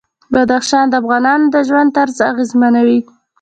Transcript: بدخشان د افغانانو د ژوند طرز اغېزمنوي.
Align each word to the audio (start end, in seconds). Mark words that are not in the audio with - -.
بدخشان 0.33 0.85
د 0.89 0.93
افغانانو 1.01 1.45
د 1.53 1.55
ژوند 1.67 1.89
طرز 1.97 2.17
اغېزمنوي. 2.31 2.99